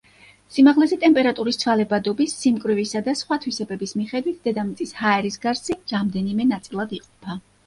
[0.53, 7.39] სიმაღლეზე ტემპერატურის ცვალებადობის, სიმკვრივისა და სხვა თვისებების მიხედვით დედამიწის ჰაერის გარსი რამდენიმე ნაწილად იყოფა.